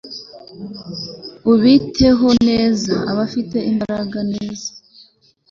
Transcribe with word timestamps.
ubiteho 1.51 2.27
neza 2.47 2.93
abafite 3.11 3.57
imbaraga 3.71 4.19
neza 4.33 4.67